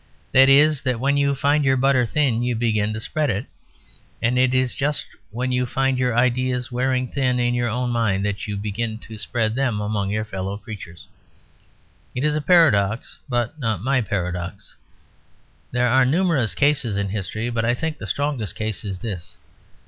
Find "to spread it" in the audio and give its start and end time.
2.95-3.45